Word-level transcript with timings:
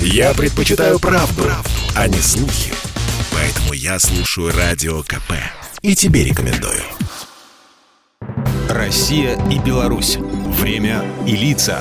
Я 0.00 0.34
предпочитаю 0.34 0.98
правду, 0.98 1.42
правду, 1.42 1.70
а 1.94 2.08
не 2.08 2.18
слухи. 2.18 2.72
Поэтому 3.32 3.72
я 3.72 3.98
слушаю 3.98 4.52
Радио 4.56 5.02
КП. 5.02 5.32
И 5.82 5.94
тебе 5.94 6.24
рекомендую. 6.24 6.82
Россия 8.68 9.38
и 9.50 9.58
Беларусь. 9.58 10.16
Время 10.16 11.04
и 11.26 11.36
лица. 11.36 11.80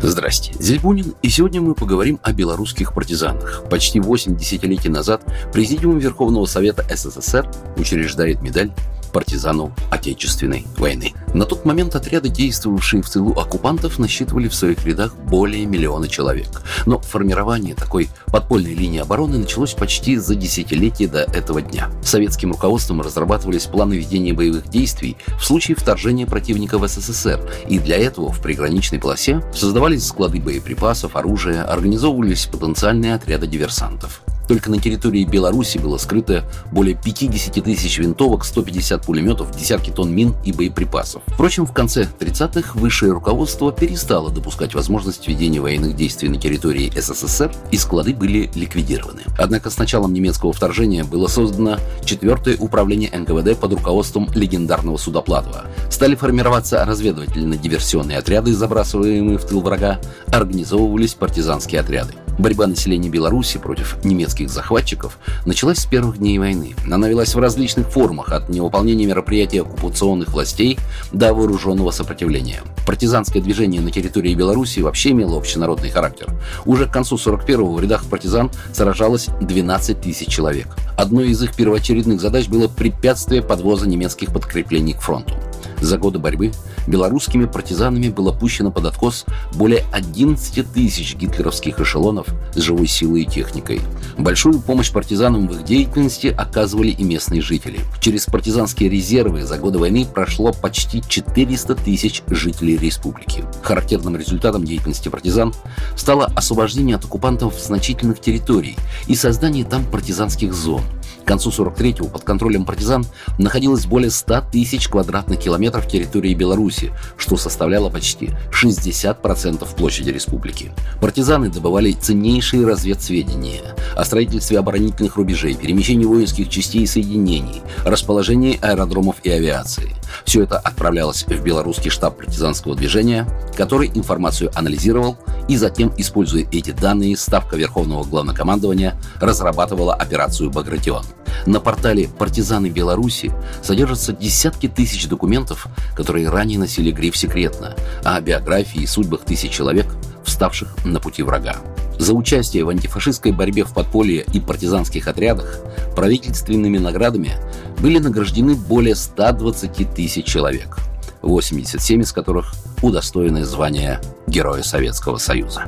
Здрасте, 0.00 0.52
здесь 0.58 0.80
Бунин, 0.80 1.14
и 1.22 1.28
сегодня 1.28 1.60
мы 1.60 1.74
поговорим 1.74 2.20
о 2.22 2.32
белорусских 2.32 2.94
партизанах. 2.94 3.64
Почти 3.68 3.98
8 3.98 4.36
десятилетий 4.36 4.88
назад 4.88 5.22
Президиум 5.52 5.98
Верховного 5.98 6.46
Совета 6.46 6.86
СССР 6.88 7.50
учреждает 7.76 8.40
медаль 8.40 8.72
партизану 9.10 9.74
Отечественной 9.90 10.66
войны. 10.76 11.12
На 11.34 11.44
тот 11.44 11.64
момент 11.64 11.94
отряды, 11.94 12.28
действовавшие 12.28 13.02
в 13.02 13.10
тылу 13.10 13.32
оккупантов, 13.38 13.98
насчитывали 13.98 14.48
в 14.48 14.54
своих 14.54 14.84
рядах 14.84 15.14
более 15.16 15.66
миллиона 15.66 16.08
человек. 16.08 16.62
Но 16.86 16.98
формирование 16.98 17.74
такой 17.74 18.08
подпольной 18.26 18.74
линии 18.74 19.00
обороны 19.00 19.38
началось 19.38 19.74
почти 19.74 20.16
за 20.16 20.34
десятилетие 20.34 21.08
до 21.08 21.22
этого 21.22 21.62
дня. 21.62 21.90
Советским 22.02 22.52
руководством 22.52 23.00
разрабатывались 23.00 23.66
планы 23.66 23.94
ведения 23.94 24.32
боевых 24.32 24.68
действий 24.68 25.16
в 25.38 25.44
случае 25.44 25.76
вторжения 25.76 26.26
противника 26.26 26.78
в 26.78 26.88
СССР, 26.88 27.40
и 27.68 27.78
для 27.78 27.96
этого 27.96 28.32
в 28.32 28.40
приграничной 28.40 28.98
полосе 28.98 29.42
создавались 29.54 30.06
склады 30.06 30.40
боеприпасов, 30.40 31.16
оружия, 31.16 31.64
организовывались 31.64 32.46
потенциальные 32.46 33.14
отряды 33.14 33.46
диверсантов. 33.46 34.22
Только 34.48 34.70
на 34.70 34.80
территории 34.80 35.24
Беларуси 35.24 35.78
было 35.78 35.98
скрыто 35.98 36.44
более 36.72 36.96
50 36.96 37.62
тысяч 37.62 37.98
винтовок, 37.98 38.44
150 38.44 39.04
пулеметов, 39.04 39.54
десятки 39.54 39.90
тонн 39.90 40.10
мин 40.12 40.34
и 40.44 40.52
боеприпасов. 40.52 41.22
Впрочем, 41.26 41.66
в 41.66 41.72
конце 41.72 42.08
30-х 42.18 42.78
высшее 42.78 43.12
руководство 43.12 43.70
перестало 43.70 44.30
допускать 44.30 44.74
возможность 44.74 45.28
ведения 45.28 45.60
военных 45.60 45.94
действий 45.94 46.30
на 46.30 46.40
территории 46.40 46.90
СССР, 46.96 47.52
и 47.70 47.76
склады 47.76 48.14
были 48.14 48.50
ликвидированы. 48.54 49.22
Однако 49.38 49.68
с 49.68 49.76
началом 49.76 50.14
немецкого 50.14 50.52
вторжения 50.52 51.04
было 51.04 51.26
создано 51.26 51.76
4 52.04 52.56
управление 52.58 53.10
НКВД 53.10 53.58
под 53.58 53.74
руководством 53.74 54.28
легендарного 54.34 54.96
Судоплатова. 54.96 55.66
Стали 55.90 56.14
формироваться 56.14 56.82
разведывательно-диверсионные 56.86 58.16
отряды, 58.16 58.54
забрасываемые 58.54 59.36
в 59.36 59.44
тыл 59.44 59.60
врага, 59.60 60.00
организовывались 60.32 61.14
партизанские 61.14 61.82
отряды. 61.82 62.14
Борьба 62.38 62.68
населения 62.68 63.08
Беларуси 63.08 63.58
против 63.58 63.96
немецких 64.04 64.48
захватчиков 64.48 65.18
началась 65.44 65.78
с 65.78 65.86
первых 65.86 66.18
дней 66.18 66.38
войны. 66.38 66.74
Она 66.90 67.08
велась 67.08 67.34
в 67.34 67.38
различных 67.38 67.88
формах, 67.88 68.30
от 68.30 68.48
невыполнения 68.48 69.06
мероприятий 69.06 69.58
оккупационных 69.58 70.28
властей 70.28 70.78
до 71.12 71.34
вооруженного 71.34 71.90
сопротивления. 71.90 72.62
Партизанское 72.86 73.42
движение 73.42 73.80
на 73.80 73.90
территории 73.90 74.34
Беларуси 74.34 74.80
вообще 74.80 75.10
имело 75.10 75.36
общенародный 75.36 75.90
характер. 75.90 76.28
Уже 76.64 76.86
к 76.86 76.92
концу 76.92 77.16
41-го 77.16 77.74
в 77.74 77.80
рядах 77.80 78.04
партизан 78.04 78.50
сражалось 78.72 79.26
12 79.40 80.00
тысяч 80.00 80.28
человек. 80.28 80.68
Одной 80.96 81.30
из 81.30 81.42
их 81.42 81.56
первоочередных 81.56 82.20
задач 82.20 82.48
было 82.48 82.68
препятствие 82.68 83.42
подвоза 83.42 83.86
немецких 83.88 84.32
подкреплений 84.32 84.94
к 84.94 85.00
фронту. 85.00 85.34
За 85.80 85.98
годы 85.98 86.18
борьбы 86.18 86.52
белорусскими 86.88 87.44
партизанами 87.44 88.08
было 88.08 88.32
пущено 88.32 88.70
под 88.70 88.86
откос 88.86 89.24
более 89.54 89.84
11 89.92 90.72
тысяч 90.72 91.14
гитлеровских 91.14 91.80
эшелонов 91.80 92.26
с 92.54 92.60
живой 92.60 92.86
силой 92.86 93.22
и 93.22 93.26
техникой. 93.26 93.80
Большую 94.16 94.60
помощь 94.60 94.90
партизанам 94.90 95.46
в 95.46 95.52
их 95.52 95.64
деятельности 95.64 96.28
оказывали 96.28 96.90
и 96.90 97.04
местные 97.04 97.42
жители. 97.42 97.80
Через 98.00 98.26
партизанские 98.26 98.88
резервы 98.88 99.44
за 99.44 99.58
годы 99.58 99.78
войны 99.78 100.06
прошло 100.06 100.52
почти 100.52 101.02
400 101.06 101.74
тысяч 101.76 102.22
жителей 102.28 102.76
республики. 102.76 103.44
Характерным 103.62 104.16
результатом 104.16 104.64
деятельности 104.64 105.08
партизан 105.08 105.52
стало 105.96 106.26
освобождение 106.26 106.96
от 106.96 107.04
оккупантов 107.04 107.54
значительных 107.58 108.20
территорий 108.20 108.76
и 109.06 109.14
создание 109.14 109.64
там 109.64 109.84
партизанских 109.84 110.52
зон– 110.54 110.82
к 111.28 111.30
концу 111.30 111.50
43-го 111.50 112.08
под 112.08 112.24
контролем 112.24 112.64
партизан 112.64 113.04
находилось 113.36 113.84
более 113.84 114.10
100 114.10 114.44
тысяч 114.50 114.88
квадратных 114.88 115.38
километров 115.38 115.86
территории 115.86 116.32
Беларуси, 116.32 116.90
что 117.18 117.36
составляло 117.36 117.90
почти 117.90 118.30
60% 118.50 119.76
площади 119.76 120.08
республики. 120.08 120.72
Партизаны 121.02 121.50
добывали 121.50 121.92
ценнейшие 121.92 122.66
разведсведения 122.66 123.76
о 123.94 124.06
строительстве 124.06 124.58
оборонительных 124.58 125.16
рубежей, 125.16 125.54
перемещении 125.54 126.06
воинских 126.06 126.48
частей 126.48 126.84
и 126.84 126.86
соединений, 126.86 127.60
расположении 127.84 128.58
аэродромов 128.62 129.16
и 129.22 129.28
авиации. 129.28 129.94
Все 130.24 130.44
это 130.44 130.58
отправлялось 130.58 131.24
в 131.24 131.42
белорусский 131.42 131.90
штаб 131.90 132.16
партизанского 132.16 132.74
движения, 132.74 133.28
который 133.54 133.90
информацию 133.94 134.50
анализировал 134.54 135.18
и 135.48 135.56
затем, 135.56 135.92
используя 135.96 136.46
эти 136.52 136.70
данные, 136.70 137.16
Ставка 137.16 137.56
Верховного 137.56 138.04
Главнокомандования 138.04 138.94
разрабатывала 139.18 139.94
операцию 139.94 140.50
«Багратион». 140.50 141.04
На 141.46 141.58
портале 141.58 142.08
«Партизаны 142.08 142.68
Беларуси» 142.68 143.32
содержатся 143.62 144.12
десятки 144.12 144.68
тысяч 144.68 145.08
документов, 145.08 145.66
которые 145.96 146.28
ранее 146.28 146.58
носили 146.58 146.90
гриф 146.90 147.16
«Секретно», 147.16 147.74
о 148.04 148.20
биографии 148.20 148.82
и 148.82 148.86
судьбах 148.86 149.22
тысяч 149.22 149.50
человек, 149.50 149.86
вставших 150.24 150.84
на 150.84 151.00
пути 151.00 151.22
врага. 151.22 151.56
За 151.98 152.12
участие 152.12 152.64
в 152.64 152.68
антифашистской 152.68 153.32
борьбе 153.32 153.64
в 153.64 153.72
подполье 153.72 154.24
и 154.32 154.40
партизанских 154.40 155.08
отрядах 155.08 155.60
правительственными 155.96 156.78
наградами 156.78 157.32
были 157.80 157.98
награждены 157.98 158.54
более 158.54 158.94
120 158.94 159.94
тысяч 159.94 160.26
человек, 160.26 160.78
87 161.22 162.02
из 162.02 162.12
которых 162.12 162.52
удостоены 162.82 163.44
звания 163.44 164.00
Героя 164.28 164.62
Советского 164.62 165.16
Союза. 165.16 165.64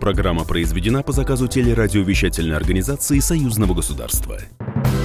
Программа 0.00 0.44
произведена 0.44 1.02
по 1.02 1.12
заказу 1.12 1.48
телерадиовещательной 1.48 2.56
организации 2.56 3.18
Союзного 3.18 3.74
государства. 3.74 4.38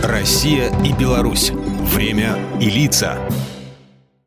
Россия 0.04 0.72
и 0.84 0.94
Беларусь. 0.94 1.52
Время 1.52 2.38
и 2.62 2.70
лица. 2.70 3.18